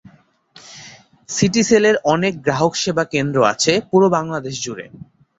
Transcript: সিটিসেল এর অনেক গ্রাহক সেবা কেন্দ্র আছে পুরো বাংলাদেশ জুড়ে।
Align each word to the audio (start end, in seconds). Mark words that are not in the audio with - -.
সিটিসেল 1.29 1.83
এর 1.89 1.97
অনেক 2.13 2.33
গ্রাহক 2.45 2.73
সেবা 2.75 3.03
কেন্দ্র 3.13 3.37
আছে 3.51 3.73
পুরো 3.89 4.07
বাংলাদেশ 4.17 4.55
জুড়ে। 4.65 4.85